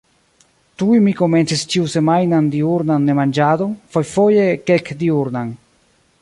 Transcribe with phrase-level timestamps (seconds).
[0.81, 5.55] Tuj mi komencis ĉiusemajnan diurnan nemanĝadon, fojfoje kelkdiurnan.